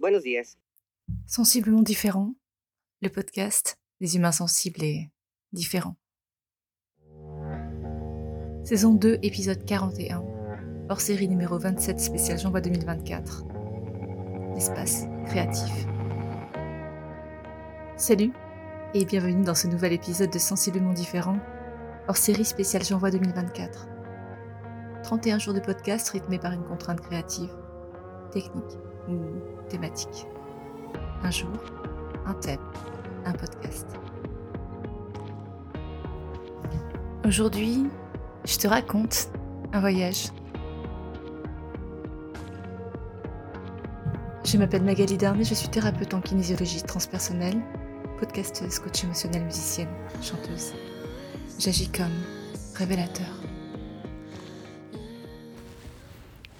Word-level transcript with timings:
Buenos 0.00 0.22
días. 0.22 0.56
Sensiblement 1.26 1.82
différent, 1.82 2.34
le 3.02 3.10
podcast 3.10 3.78
des 4.00 4.16
humains 4.16 4.32
sensibles 4.32 4.82
et 4.82 5.10
différents. 5.52 5.96
Saison 8.64 8.94
2, 8.94 9.18
épisode 9.20 9.62
41, 9.66 10.24
hors 10.88 11.02
série 11.02 11.28
numéro 11.28 11.58
27 11.58 12.00
spécial 12.00 12.38
J'envoie 12.38 12.62
2024. 12.62 13.44
L'espace 14.54 15.04
créatif. 15.26 15.70
Salut 17.98 18.32
et 18.94 19.04
bienvenue 19.04 19.44
dans 19.44 19.54
ce 19.54 19.66
nouvel 19.66 19.92
épisode 19.92 20.32
de 20.32 20.38
Sensiblement 20.38 20.94
différent, 20.94 21.38
hors 22.08 22.16
série 22.16 22.46
spéciale 22.46 22.84
J'envoie 22.84 23.10
2024. 23.10 23.86
31 25.02 25.38
jours 25.38 25.52
de 25.52 25.60
podcast 25.60 26.08
rythmés 26.08 26.38
par 26.38 26.52
une 26.52 26.64
contrainte 26.64 27.02
créative, 27.02 27.54
technique 28.32 28.78
thématique. 29.68 30.26
Un 31.22 31.30
jour, 31.30 31.50
un 32.26 32.34
thème, 32.34 32.60
un 33.24 33.32
podcast. 33.32 33.86
Aujourd'hui, 37.26 37.86
je 38.44 38.56
te 38.56 38.66
raconte 38.66 39.30
un 39.72 39.80
voyage. 39.80 40.28
Je 44.44 44.56
m'appelle 44.56 44.82
Magali 44.82 45.16
Darnay, 45.16 45.44
je 45.44 45.54
suis 45.54 45.68
thérapeute 45.68 46.12
en 46.14 46.20
kinésiologie 46.20 46.82
transpersonnelle, 46.82 47.60
podcasteuse, 48.18 48.78
coach 48.80 49.04
émotionnelle, 49.04 49.44
musicienne, 49.44 49.88
chanteuse. 50.22 50.72
J'agis 51.58 51.88
comme 51.88 52.10
révélateur. 52.74 53.26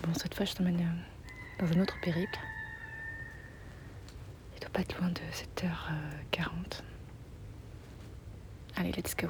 Bon, 0.03 0.13
cette 0.15 0.35
fois, 0.35 0.45
je 0.45 0.55
t'emmène 0.55 0.77
euh, 0.77 1.20
dans 1.61 1.77
un 1.77 1.83
autre 1.83 1.97
périple. 2.03 2.39
Il 4.57 4.61
doit 4.61 4.71
pas 4.73 4.81
être 4.81 4.99
loin 4.99 5.09
de 5.09 5.21
7h40. 5.61 6.83
Allez, 8.77 8.93
let's 8.93 9.15
go. 9.17 9.29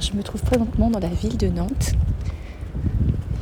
Je 0.00 0.12
me 0.12 0.22
trouve 0.22 0.42
présentement 0.42 0.90
dans 0.90 1.00
la 1.00 1.08
ville 1.08 1.36
de 1.36 1.48
Nantes. 1.48 1.92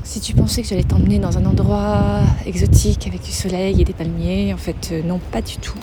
Si 0.03 0.21
tu 0.21 0.35
pensais 0.35 0.63
que 0.63 0.69
j'allais 0.69 0.85
t'emmener 0.85 1.19
dans 1.19 1.37
un 1.37 1.45
endroit 1.45 2.21
exotique 2.47 3.07
avec 3.07 3.23
du 3.23 3.33
soleil 3.33 3.81
et 3.81 3.85
des 3.85 3.93
palmiers, 3.93 4.55
en 4.55 4.57
fait, 4.57 4.91
euh, 4.93 5.03
non, 5.03 5.19
pas 5.19 5.43
du 5.43 5.57
tout. 5.57 5.79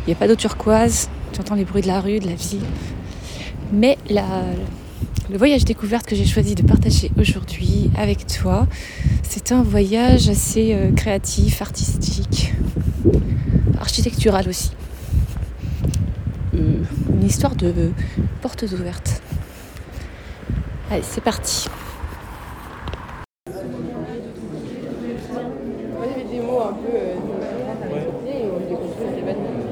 Il 0.00 0.08
n'y 0.08 0.12
a 0.12 0.16
pas 0.16 0.26
d'eau 0.26 0.34
turquoise, 0.34 1.08
tu 1.32 1.40
entends 1.40 1.54
les 1.54 1.64
bruits 1.64 1.82
de 1.82 1.86
la 1.86 2.00
rue, 2.00 2.18
de 2.18 2.26
la 2.26 2.34
ville. 2.34 2.64
Mais 3.72 3.96
la, 4.08 4.24
le 5.30 5.38
voyage 5.38 5.64
découverte 5.64 6.06
que 6.06 6.14
j'ai 6.14 6.24
choisi 6.24 6.54
de 6.54 6.62
partager 6.62 7.10
aujourd'hui 7.18 7.90
avec 7.96 8.26
toi, 8.26 8.66
c'est 9.22 9.52
un 9.52 9.62
voyage 9.62 10.28
assez 10.28 10.72
euh, 10.72 10.92
créatif, 10.92 11.60
artistique, 11.62 12.54
architectural 13.80 14.48
aussi. 14.48 14.70
Une 16.52 17.24
histoire 17.24 17.56
de 17.56 17.90
portes 18.40 18.64
ouvertes. 18.72 19.20
Allez, 20.90 21.02
c'est 21.02 21.20
parti. 21.20 21.68
Moi 23.46 23.54
j'avais 26.08 26.24
des 26.30 26.40
mots 26.40 26.60
un 26.60 26.72
peu 26.74 26.94
euh, 26.94 27.14
et 28.26 28.44
on 28.44 28.58
les 28.70 28.76
construit 28.76 29.14
des 29.16 29.22
bâtiments. 29.22 29.66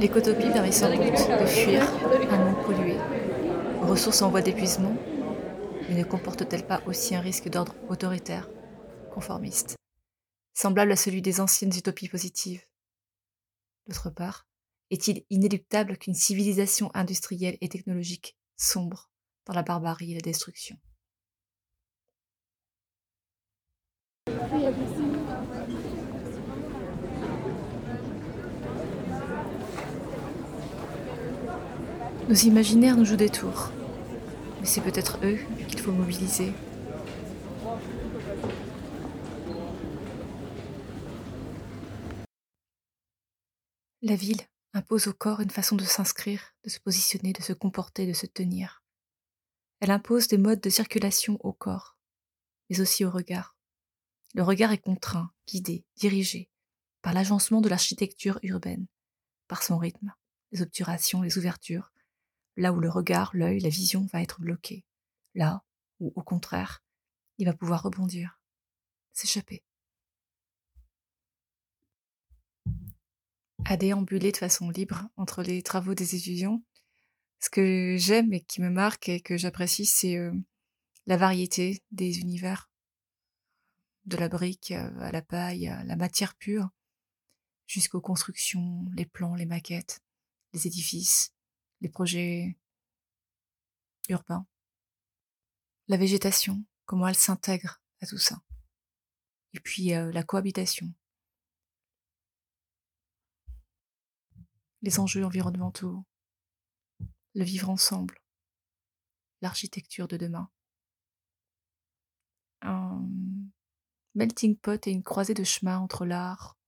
L'écotopie 0.00 0.50
permet 0.52 0.70
sans 0.70 0.90
doute 0.90 1.00
de 1.40 1.46
fuir 1.46 1.82
un 2.30 2.44
monde 2.44 2.64
pollué, 2.64 2.96
ressources 3.82 4.22
en 4.22 4.30
voie 4.30 4.42
d'épuisement, 4.42 4.96
mais 5.88 5.96
ne 5.96 6.04
comporte-t-elle 6.04 6.66
pas 6.66 6.82
aussi 6.86 7.16
un 7.16 7.20
risque 7.20 7.48
d'ordre 7.48 7.74
autoritaire, 7.88 8.48
conformiste, 9.12 9.76
semblable 10.54 10.92
à 10.92 10.96
celui 10.96 11.20
des 11.20 11.40
anciennes 11.40 11.76
utopies 11.76 12.08
positives. 12.08 12.62
D'autre 13.88 14.10
part, 14.10 14.46
est-il 14.90 15.24
inéluctable 15.30 15.98
qu'une 15.98 16.14
civilisation 16.14 16.92
industrielle 16.94 17.58
et 17.60 17.68
technologique 17.68 18.36
sombre 18.56 19.10
dans 19.46 19.54
la 19.54 19.62
barbarie 19.62 20.12
et 20.12 20.14
la 20.14 20.20
destruction? 20.20 20.76
Nos 32.28 32.34
imaginaires 32.34 32.94
nous 32.94 33.06
jouent 33.06 33.16
des 33.16 33.30
tours, 33.30 33.70
mais 34.60 34.66
c'est 34.66 34.82
peut-être 34.82 35.18
eux 35.24 35.38
qu'il 35.66 35.80
faut 35.80 35.92
mobiliser. 35.92 36.52
La 44.02 44.14
ville 44.14 44.42
impose 44.74 45.06
au 45.06 45.14
corps 45.14 45.40
une 45.40 45.48
façon 45.48 45.74
de 45.74 45.84
s'inscrire, 45.84 46.54
de 46.64 46.68
se 46.68 46.78
positionner, 46.80 47.32
de 47.32 47.40
se 47.40 47.54
comporter, 47.54 48.06
de 48.06 48.12
se 48.12 48.26
tenir. 48.26 48.82
Elle 49.80 49.90
impose 49.90 50.28
des 50.28 50.36
modes 50.36 50.60
de 50.60 50.68
circulation 50.68 51.38
au 51.40 51.54
corps, 51.54 51.96
mais 52.68 52.82
aussi 52.82 53.06
au 53.06 53.10
regard. 53.10 53.56
Le 54.34 54.42
regard 54.42 54.72
est 54.72 54.84
contraint, 54.84 55.32
guidé, 55.46 55.86
dirigé 55.96 56.50
par 57.00 57.14
l'agencement 57.14 57.62
de 57.62 57.70
l'architecture 57.70 58.38
urbaine, 58.42 58.86
par 59.46 59.62
son 59.62 59.78
rythme, 59.78 60.12
les 60.52 60.60
obturations, 60.60 61.22
les 61.22 61.38
ouvertures, 61.38 61.90
là 62.58 62.72
où 62.72 62.80
le 62.80 62.90
regard, 62.90 63.30
l'œil, 63.34 63.60
la 63.60 63.68
vision 63.68 64.06
va 64.12 64.20
être 64.20 64.40
bloqué, 64.40 64.84
là 65.34 65.64
où, 66.00 66.12
au 66.16 66.22
contraire, 66.22 66.82
il 67.38 67.46
va 67.46 67.54
pouvoir 67.54 67.84
rebondir, 67.84 68.40
s'échapper. 69.12 69.62
À 73.64 73.76
déambuler 73.76 74.32
de 74.32 74.36
façon 74.36 74.70
libre 74.70 75.08
entre 75.16 75.42
les 75.42 75.62
travaux 75.62 75.94
des 75.94 76.16
étudiants, 76.16 76.62
ce 77.38 77.48
que 77.48 77.94
j'aime 77.96 78.32
et 78.32 78.40
qui 78.40 78.60
me 78.60 78.70
marque 78.70 79.08
et 79.08 79.20
que 79.20 79.36
j'apprécie, 79.36 79.86
c'est 79.86 80.16
euh, 80.16 80.32
la 81.06 81.16
variété 81.16 81.84
des 81.92 82.18
univers, 82.18 82.68
de 84.06 84.16
la 84.16 84.28
brique 84.28 84.72
à 84.72 85.12
la 85.12 85.22
paille, 85.22 85.68
à 85.68 85.84
la 85.84 85.94
matière 85.94 86.34
pure, 86.34 86.70
jusqu'aux 87.68 88.00
constructions, 88.00 88.84
les 88.96 89.06
plans, 89.06 89.36
les 89.36 89.46
maquettes, 89.46 90.00
les 90.54 90.66
édifices, 90.66 91.32
les 91.80 91.88
projets 91.88 92.58
urbains, 94.08 94.46
la 95.88 95.96
végétation, 95.96 96.64
comment 96.86 97.08
elle 97.08 97.14
s'intègre 97.14 97.80
à 98.00 98.06
tout 98.06 98.18
ça, 98.18 98.40
et 99.54 99.60
puis 99.60 99.94
euh, 99.94 100.12
la 100.12 100.22
cohabitation, 100.22 100.92
les 104.82 105.00
enjeux 105.00 105.24
environnementaux, 105.24 106.04
le 107.34 107.44
vivre 107.44 107.70
ensemble, 107.70 108.20
l'architecture 109.40 110.08
de 110.08 110.16
demain. 110.16 110.50
Un 112.62 113.06
melting 114.14 114.56
pot 114.56 114.84
et 114.86 114.90
une 114.90 115.02
croisée 115.02 115.34
de 115.34 115.44
chemin 115.44 115.78
entre 115.78 116.04
l'art, 116.04 116.58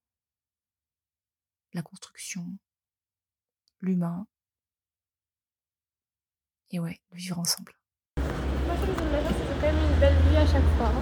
la 1.73 1.83
construction, 1.83 2.59
l'humain, 3.81 4.27
et 6.73 6.79
ouais, 6.81 6.99
vivre 7.13 7.39
ensemble. 7.39 7.73
Moi 8.17 8.27
je 8.81 8.93
trouve 8.93 8.97
que 8.97 9.03
c'est 9.03 9.61
quand 9.61 9.73
même 9.73 9.83
une 9.93 10.01
belle 10.01 10.15
vie 10.31 10.37
à 10.37 10.47
chaque 10.47 10.63
fois. 10.79 10.93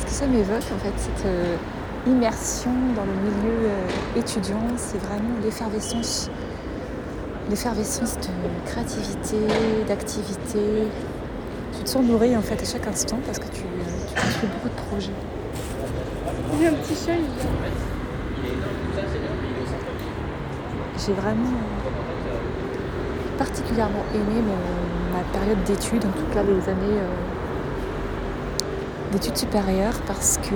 Ce 0.00 0.04
que 0.04 0.10
ça 0.10 0.26
m'évoque, 0.26 0.56
en 0.56 0.78
fait, 0.78 0.92
cette 0.96 1.26
euh, 1.26 1.56
immersion 2.06 2.72
dans 2.94 3.04
le 3.04 3.12
milieu 3.12 3.68
euh, 3.70 4.18
étudiant, 4.18 4.62
c'est 4.76 4.98
vraiment 4.98 5.38
l'effervescence, 5.42 6.30
l'effervescence 7.48 8.16
de 8.16 8.70
créativité, 8.70 9.36
d'activité. 9.86 10.88
Tu 11.76 11.84
te 11.84 11.88
sens 11.88 12.04
nourri 12.04 12.36
en 12.36 12.42
fait 12.42 12.60
à 12.60 12.64
chaque 12.64 12.86
instant 12.86 13.18
parce 13.24 13.38
que 13.38 13.48
tu, 13.54 13.62
euh, 13.62 14.06
tu 14.08 14.20
construis 14.20 14.48
beaucoup 14.48 14.68
de 14.68 14.88
projets. 14.88 15.12
J'ai 16.58 16.66
un 16.66 16.74
petit 16.74 16.94
chat, 16.94 17.14
il 17.14 17.24
J'ai 20.98 21.12
vraiment 21.14 21.48
euh, 21.48 22.09
particulièrement 23.40 24.04
aimé 24.14 24.42
ma 25.14 25.22
période 25.38 25.64
d'études, 25.64 26.04
en 26.04 26.10
tout 26.10 26.26
cas 26.34 26.42
les 26.42 26.68
années 26.68 26.98
euh, 27.00 27.08
d'études 29.12 29.38
supérieures, 29.38 29.98
parce 30.06 30.38
que 30.42 30.54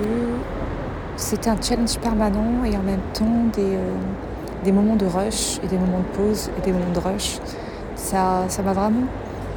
c'était 1.17 1.49
un 1.49 1.57
challenge 1.61 1.97
permanent 1.99 2.63
et 2.63 2.77
en 2.77 2.83
même 2.83 3.01
temps 3.15 3.47
des, 3.55 3.77
euh, 3.77 3.95
des 4.65 4.73
moments 4.73 4.97
de 4.97 5.07
rush 5.07 5.61
et 5.65 5.67
des 5.67 5.79
moments 5.79 6.01
de 6.01 6.17
pause 6.17 6.51
et 6.59 6.61
des 6.61 6.73
moments 6.73 6.93
de 6.93 6.99
rush. 6.99 7.39
Ça 7.97 8.45
ça 8.49 8.63
m'a 8.63 8.75
vraiment 8.75 9.07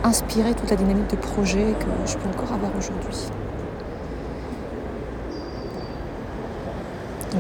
inspiré 0.06 0.54
toute 0.54 0.70
la 0.70 0.78
dynamique 0.78 1.10
de 1.10 1.18
projet 1.18 1.76
que 1.82 2.10
je 2.10 2.16
peux 2.18 2.30
encore 2.30 2.54
avoir 2.54 2.72
aujourd'hui. 2.78 3.30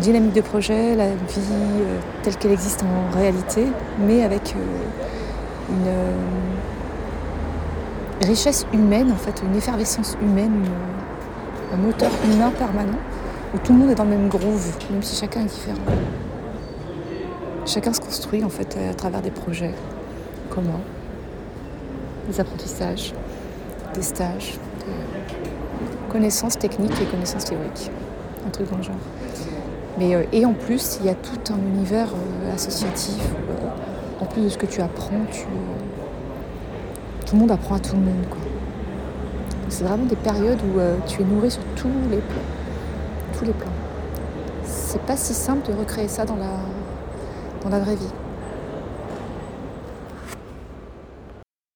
dynamique 0.01 0.33
de 0.33 0.41
projet, 0.41 0.95
la 0.95 1.07
vie 1.07 1.51
euh, 1.81 1.97
telle 2.21 2.35
qu'elle 2.35 2.51
existe 2.51 2.83
en 2.83 3.17
réalité, 3.17 3.65
mais 3.97 4.23
avec 4.23 4.53
une 5.69 5.87
euh, 5.87 6.11
richesse 8.25 8.65
humaine, 8.73 9.11
en 9.11 9.15
fait, 9.15 9.41
une 9.45 9.55
effervescence 9.55 10.17
humaine, 10.21 10.51
une- 10.63 11.77
un 11.79 11.81
moteur 11.81 12.11
humain 12.25 12.51
permanent, 12.57 12.97
où 13.53 13.57
tout 13.59 13.73
le 13.73 13.79
monde 13.79 13.89
est 13.91 13.95
dans 13.95 14.03
le 14.05 14.11
même 14.11 14.27
groove, 14.29 14.71
même 14.91 15.03
si 15.03 15.15
chacun 15.19 15.41
est 15.41 15.45
différent. 15.45 15.77
Chacun 17.65 17.91
se 17.93 17.99
construit 17.99 18.43
en 18.43 18.49
fait 18.49 18.77
à 18.89 18.93
travers 18.93 19.21
des 19.21 19.31
projets 19.31 19.73
communs, 20.49 20.79
des 22.29 22.39
apprentissages, 22.39 23.13
des 23.93 24.01
stages, 24.01 24.53
des 24.85 24.93
connaissances 26.11 26.57
techniques 26.57 26.99
et 27.01 27.05
connaissances 27.05 27.43
théoriques, 27.45 27.91
un 28.45 28.49
truc 28.49 28.69
dans 28.71 28.77
le 28.77 28.83
genre. 28.83 28.95
Mais, 29.99 30.15
euh, 30.15 30.23
et 30.31 30.45
en 30.45 30.53
plus, 30.53 30.99
il 31.01 31.07
y 31.07 31.09
a 31.09 31.15
tout 31.15 31.51
un 31.53 31.57
univers 31.75 32.09
euh, 32.13 32.53
associatif. 32.53 33.17
euh, 33.19 33.67
en 34.19 34.25
plus 34.25 34.43
de 34.43 34.49
ce 34.49 34.57
que 34.57 34.65
tu 34.65 34.81
apprends, 34.81 35.25
tout 37.25 37.35
le 37.35 37.39
monde 37.39 37.51
apprend 37.51 37.75
à 37.75 37.79
tout 37.79 37.95
le 37.95 38.01
monde. 38.01 38.25
C'est 39.69 39.83
vraiment 39.83 40.05
des 40.05 40.15
périodes 40.15 40.59
où 40.73 40.79
euh, 40.79 40.95
tu 41.07 41.21
es 41.21 41.25
nourri 41.25 41.51
sur 41.51 41.61
tous 41.75 41.89
les 42.09 42.17
plans. 42.17 43.37
Tous 43.37 43.45
les. 43.45 43.53
C'est 44.63 45.01
pas 45.01 45.17
si 45.17 45.33
simple 45.33 45.69
de 45.71 45.77
recréer 45.77 46.07
ça 46.07 46.25
dans 46.25 46.37
la, 46.37 47.79
vraie 47.79 47.95
vie. 47.95 48.13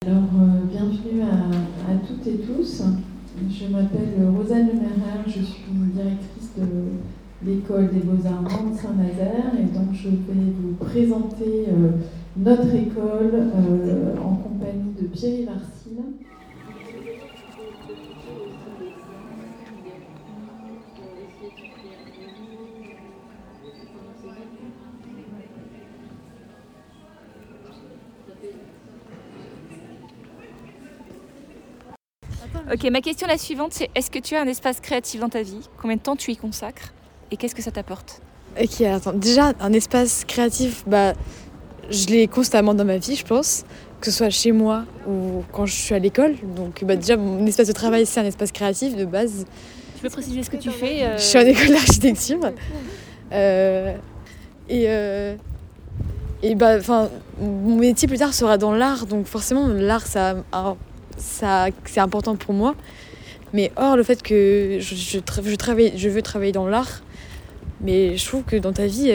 Alors, 0.08 0.24
euh, 0.42 0.66
bienvenue 0.70 1.22
à, 1.22 1.94
toutes 2.08 2.26
et 2.28 2.38
tous. 2.38 2.82
Je 3.50 3.68
m'appelle 3.68 4.30
Rosanne 4.38 4.68
Lemaire, 4.68 5.24
je 5.28 5.42
suis 5.42 5.64
directrice 5.94 6.52
de 6.58 6.66
l'école 7.46 7.90
des 7.92 8.00
beaux-arts 8.00 8.42
Mans 8.42 8.76
Saint-Nazaire 8.76 9.52
et 9.60 9.64
donc 9.64 9.94
je 9.94 10.10
vais 10.10 10.54
vous 10.62 10.76
présenter 10.76 11.68
euh, 11.70 11.92
notre 12.38 12.74
école 12.76 13.32
euh, 13.34 14.16
en 14.18 14.36
compagnie 14.36 14.94
de 15.00 15.08
Pierre 15.08 15.46
Varsine. 15.46 16.14
Ok, 32.74 32.90
ma 32.90 33.02
question 33.02 33.28
la 33.28 33.38
suivante, 33.38 33.74
c'est 33.74 33.90
est-ce 33.96 34.10
que 34.10 34.20
tu 34.20 34.36
as 34.36 34.42
un 34.42 34.48
espace 34.48 34.80
créatif 34.80 35.20
dans 35.20 35.30
ta 35.30 35.42
vie? 35.42 35.60
Combien 35.82 35.98
de 35.98 36.02
temps 36.02 36.16
tu 36.16 36.32
y 36.32 36.38
consacres? 36.38 36.94
Et 37.30 37.38
qu'est-ce 37.38 37.56
que 37.56 37.62
ça 37.62 37.72
t'apporte? 37.72 38.22
Ok, 38.62 38.82
attends. 38.82 39.14
Déjà, 39.14 39.54
un 39.60 39.74
espace 39.74 40.24
créatif, 40.26 40.84
bah, 40.88 41.14
je 41.92 42.08
l'ai 42.08 42.28
constamment 42.28 42.74
dans 42.74 42.86
ma 42.86 42.98
vie, 42.98 43.16
je 43.16 43.26
pense. 43.26 43.64
Que 44.00 44.10
ce 44.10 44.18
soit 44.18 44.32
chez 44.32 44.52
moi 44.52 44.86
ou 45.08 45.44
quand 45.52 45.68
je 45.68 45.76
suis 45.76 45.94
à 45.94 46.00
l'école. 46.00 46.34
Donc, 46.56 46.84
bah, 46.84 46.96
déjà, 46.96 47.18
mon 47.18 47.46
espace 47.46 47.68
de 47.68 47.74
travail, 47.74 48.08
c'est 48.08 48.20
un 48.20 48.26
espace 48.26 48.52
créatif 48.52 48.96
de 48.96 49.06
base. 49.06 49.46
Tu 49.96 50.02
peux 50.02 50.10
préciser 50.10 50.42
ce 50.42 50.50
que 50.50 50.58
tu 50.58 50.72
fais 50.72 51.04
euh, 51.04 51.18
Je 51.18 51.22
suis 51.22 51.38
en 51.38 51.42
école 51.42 51.68
d'architecture. 51.68 52.40
Euh, 53.32 53.94
et 54.68 54.86
euh, 54.88 55.36
et 56.42 56.56
bah, 56.56 56.78
mon 57.40 57.76
métier 57.76 58.08
plus 58.08 58.18
tard 58.18 58.34
sera 58.34 58.58
dans 58.58 58.74
l'art. 58.74 59.06
Donc, 59.06 59.28
forcément, 59.28 59.68
l'art, 59.68 60.08
ça, 60.08 60.38
ça, 61.18 61.68
c'est 61.86 62.00
important 62.00 62.36
pour 62.36 62.56
moi. 62.56 62.74
Mais 63.54 63.72
hors 63.76 63.96
le 63.96 64.02
fait 64.02 64.24
que 64.24 64.78
je, 64.80 64.96
je, 64.96 65.20
tra- 65.20 65.48
je 65.48 65.56
travaille, 65.56 65.94
je 65.96 66.10
veux 66.10 66.24
travailler 66.24 66.54
dans 66.54 66.68
l'art, 66.68 67.04
mais 67.82 68.18
je 68.18 68.26
trouve 68.26 68.44
que 68.44 68.56
dans 68.56 68.74
ta 68.74 68.88
vie, 68.88 69.14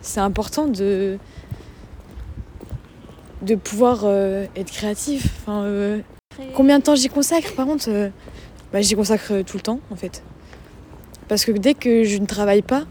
c'est 0.00 0.20
important 0.20 0.66
de, 0.66 1.18
de 3.42 3.54
pouvoir 3.56 4.02
euh, 4.04 4.46
être 4.56 4.70
créatif. 4.70 5.28
Euh, 5.48 6.00
combien 6.54 6.78
de 6.78 6.84
temps 6.84 6.94
j'y 6.94 7.08
consacre? 7.08 7.52
Par 7.54 7.66
contre, 7.66 7.86
euh, 7.88 8.08
bah, 8.72 8.80
j'y 8.80 8.94
consacre 8.94 9.42
tout 9.42 9.56
le 9.56 9.62
temps, 9.62 9.80
en 9.90 9.96
fait. 9.96 10.22
Parce 11.28 11.44
que 11.44 11.52
dès 11.52 11.74
que 11.74 12.04
je 12.04 12.18
ne 12.18 12.26
travaille 12.26 12.62
pas, 12.62 12.84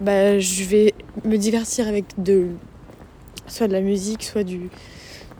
bah, 0.00 0.38
je 0.38 0.64
vais 0.64 0.94
me 1.24 1.36
divertir 1.36 1.88
avec 1.88 2.04
de, 2.18 2.48
soit 3.46 3.68
de 3.68 3.72
la 3.72 3.80
musique, 3.80 4.24
soit 4.24 4.44
du, 4.44 4.70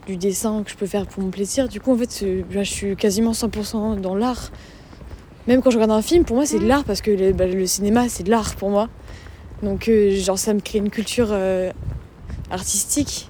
dessin 0.07 0.63
que 0.63 0.71
je 0.71 0.75
peux 0.75 0.85
faire 0.85 1.07
pour 1.07 1.23
mon 1.23 1.29
plaisir. 1.29 1.67
Du 1.67 1.79
coup, 1.79 1.91
en 1.91 1.97
fait, 1.97 2.25
bah, 2.53 2.63
je 2.63 2.71
suis 2.71 2.95
quasiment 2.95 3.31
100% 3.31 3.99
dans 3.99 4.15
l'art. 4.15 4.51
Même 5.47 5.61
quand 5.61 5.71
je 5.71 5.75
regarde 5.75 5.91
un 5.91 6.01
film, 6.01 6.23
pour 6.23 6.37
moi, 6.37 6.45
c'est 6.45 6.59
de 6.59 6.65
l'art 6.65 6.85
parce 6.85 7.01
que 7.01 7.11
le, 7.11 7.33
bah, 7.33 7.47
le 7.47 7.65
cinéma, 7.65 8.07
c'est 8.07 8.23
de 8.23 8.29
l'art 8.29 8.55
pour 8.55 8.69
moi. 8.69 8.87
Donc, 9.61 9.89
genre, 10.11 10.39
ça 10.39 10.53
me 10.53 10.59
crée 10.61 10.79
une 10.79 10.89
culture 10.89 11.33
artistique. 12.49 13.29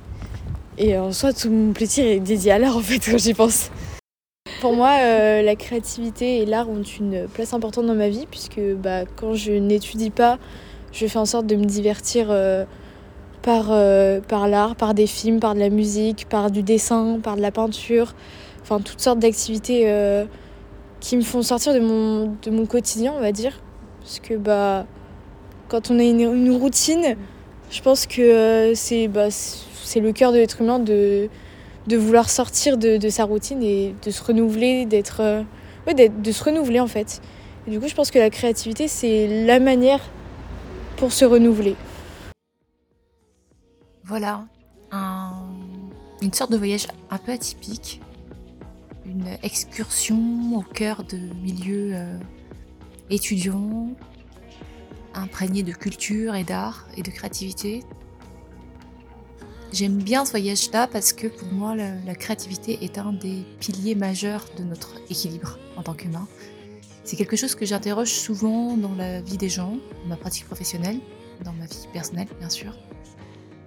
Et 0.78 0.98
en 0.98 1.12
soi, 1.12 1.34
tout 1.34 1.50
mon 1.50 1.72
plaisir 1.74 2.06
est 2.06 2.20
dédié 2.20 2.52
à 2.52 2.60
l'art, 2.60 2.78
en 2.78 2.82
fait, 2.82 3.00
quand 3.12 3.18
j'y 3.18 3.34
pense. 3.34 3.70
Pour 4.60 4.74
moi, 4.76 4.92
euh, 5.00 5.42
la 5.42 5.56
créativité 5.56 6.38
et 6.38 6.46
l'art 6.46 6.70
ont 6.70 6.82
une 6.82 7.28
place 7.28 7.54
importante 7.54 7.86
dans 7.86 7.96
ma 7.96 8.10
vie, 8.10 8.26
puisque 8.30 8.62
bah, 8.82 9.06
quand 9.16 9.34
je 9.34 9.52
n'étudie 9.52 10.10
pas, 10.10 10.40
je 10.92 11.06
fais 11.06 11.20
en 11.20 11.26
sorte 11.26 11.46
de 11.48 11.56
me 11.56 11.66
divertir 11.66 12.28
euh, 12.30 12.66
par, 13.42 13.68
euh, 13.70 14.20
par 14.22 14.48
l'art, 14.48 14.76
par 14.76 14.94
des 14.94 15.08
films, 15.08 15.40
par 15.40 15.54
de 15.54 15.60
la 15.60 15.70
musique, 15.70 16.28
par 16.30 16.50
du 16.50 16.64
dessin, 16.64 17.20
par 17.22 17.36
de 17.36 17.42
la 17.42 17.52
peinture, 17.52 18.14
enfin 18.62 18.80
toutes 18.80 19.02
sortes 19.02 19.20
d'activités 19.20 19.86
qui 21.02 21.18
me 21.18 21.24
font 21.24 21.42
sortir 21.42 21.74
de 21.74 21.80
mon, 21.80 22.34
de 22.42 22.50
mon 22.50 22.66
quotidien, 22.66 23.14
on 23.16 23.20
va 23.20 23.34
dire. 23.34 23.60
Parce 24.00 24.20
que 24.20 24.36
bah, 24.36 24.86
quand 25.68 25.92
on 25.92 26.00
a 26.00 26.04
une, 26.04 26.22
une 26.22 26.52
routine, 26.52 27.18
je 27.74 27.82
pense 27.82 28.06
que 28.06 28.22
euh, 28.22 28.76
c'est 28.76 29.08
bah, 29.08 29.28
le 29.96 30.12
cœur 30.12 30.32
de 30.32 30.38
l'être 30.38 30.62
humain 30.62 30.78
de, 30.80 31.28
de 31.88 31.98
vouloir 31.98 32.30
sortir 32.30 32.78
de, 32.78 32.98
de 32.98 33.10
sa 33.10 33.24
routine 33.26 33.64
et 33.64 33.96
de 34.06 34.12
se 34.12 34.24
renouveler, 34.24 34.88
euh, 35.20 35.44
d'être- 35.88 36.22
de 36.22 36.32
se 36.32 36.44
renouveler 36.44 36.80
en 36.80 36.88
fait. 36.88 37.20
Et 37.68 37.72
du 37.72 37.80
coup, 37.80 37.88
je 37.88 37.96
pense 37.96 38.12
que 38.12 38.20
la 38.20 38.30
créativité, 38.30 38.88
c'est 38.88 39.46
la 39.46 39.60
manière 39.60 40.02
pour 40.98 41.12
se 41.12 41.26
renouveler. 41.26 41.76
Voilà, 44.04 44.46
un- 44.92 45.32
une 46.22 46.34
sorte 46.34 46.52
de 46.52 46.58
voyage 46.58 46.88
un 47.10 47.18
peu 47.18 47.32
atypique, 47.32 48.02
une 49.06 49.26
excursion 49.42 50.58
au 50.58 50.62
cœur 50.62 51.04
de 51.04 51.18
milieux 51.42 51.92
euh, 51.94 52.18
étudiants, 53.10 53.90
imprégnés 55.14 55.64
de 55.64 55.72
culture 55.72 56.36
et 56.36 56.44
d'art 56.44 56.88
et 56.98 57.04
de 57.04 57.12
créativité. 57.12 57.84
J'aime 59.72 59.98
bien 59.98 60.26
ce 60.26 60.32
voyage-là 60.32 60.88
parce 60.88 61.14
que 61.14 61.28
pour 61.28 61.52
moi, 61.52 61.76
la, 61.76 62.16
créativité 62.16 62.84
est 62.84 62.98
un 62.98 63.14
des 63.14 63.44
piliers 63.60 63.96
majeurs 63.96 64.46
de 64.58 64.64
notre 64.64 64.96
équilibre 65.10 65.58
en 65.78 65.84
tant 65.84 65.94
qu'humain. 65.94 66.28
C'est 67.04 67.16
quelque 67.16 67.36
chose 67.36 67.56
que 67.56 67.66
j'interroge 67.66 68.12
souvent 68.12 68.78
dans 68.78 68.94
la 68.96 69.22
vie 69.22 69.38
des 69.38 69.50
gens, 69.50 69.78
dans 70.04 70.10
ma 70.10 70.16
pratique 70.16 70.46
professionnelle, 70.46 71.00
dans 71.44 71.54
ma 71.54 71.66
vie 71.66 71.88
personnelle 71.92 72.28
bien 72.40 72.50
sûr 72.50 72.74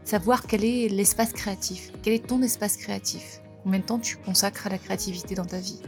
savoir 0.07 0.47
quel 0.47 0.65
est 0.65 0.89
l'espace 0.89 1.33
créatif, 1.33 1.91
quel 2.03 2.15
est 2.15 2.27
ton 2.27 2.41
espace 2.41 2.77
créatif, 2.77 3.41
combien 3.65 3.81
de 3.81 3.85
temps 3.85 3.99
tu 3.99 4.17
consacres 4.17 4.69
à 4.69 4.71
la 4.71 4.79
créativité 4.79 5.35
dans 5.35 5.45
ta 5.45 5.59
vie? 5.59 5.81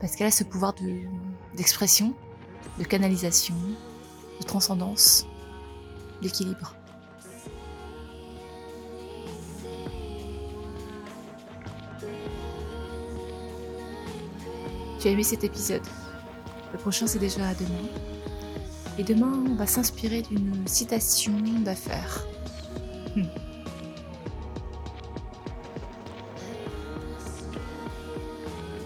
Parce 0.00 0.16
qu'elle 0.16 0.26
a 0.26 0.32
ce 0.32 0.44
pouvoir 0.44 0.74
de- 0.74 1.02
d'expression, 1.56 2.12
de, 2.78 2.84
canalisation, 2.84 3.54
de 4.40 4.44
transcendance, 4.44 5.26
d'équilibre. 6.22 6.74
Tu 15.00 15.06
as 15.06 15.10
aimé 15.12 15.22
cet 15.22 15.44
épisode 15.44 15.82
Le 16.72 16.78
prochain 16.78 17.06
c'est 17.06 17.20
déjà 17.20 17.46
à 17.46 17.54
demain. 17.54 17.88
Et 18.98 19.04
demain, 19.04 19.44
on 19.48 19.54
va 19.54 19.66
s'inspirer 19.66 20.22
d'une 20.22 20.66
citation 20.66 21.32
d'affaires. 21.64 22.26
Hmm. 23.14 23.22